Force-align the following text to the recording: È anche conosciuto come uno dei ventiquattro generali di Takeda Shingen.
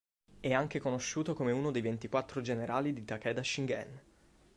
È 0.39 0.51
anche 0.51 0.79
conosciuto 0.79 1.35
come 1.35 1.51
uno 1.51 1.69
dei 1.69 1.83
ventiquattro 1.83 2.41
generali 2.41 2.91
di 2.91 3.05
Takeda 3.05 3.43
Shingen. 3.43 4.01